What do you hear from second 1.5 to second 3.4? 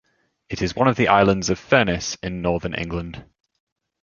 of Furness in northern England.